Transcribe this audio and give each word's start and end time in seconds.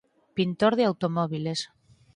Pintor 0.37 0.73
de 0.75 0.83
automóbiles. 0.91 1.59